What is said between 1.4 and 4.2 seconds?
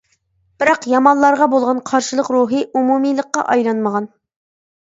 بولغان قارشىلىق روھى ئومۇمىيلىققا ئايلانمىغان.